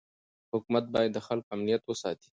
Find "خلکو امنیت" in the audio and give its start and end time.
1.27-1.81